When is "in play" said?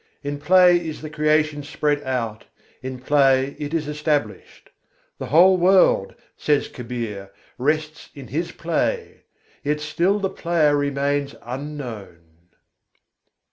0.23-0.77, 2.81-3.55